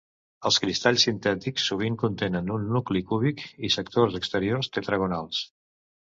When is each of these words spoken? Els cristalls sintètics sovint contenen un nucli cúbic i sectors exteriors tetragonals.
Els 0.49 0.55
cristalls 0.61 1.03
sintètics 1.07 1.65
sovint 1.71 1.97
contenen 2.05 2.49
un 2.57 2.65
nucli 2.77 3.03
cúbic 3.13 3.45
i 3.69 3.73
sectors 3.77 4.19
exteriors 4.23 4.73
tetragonals. 4.81 5.45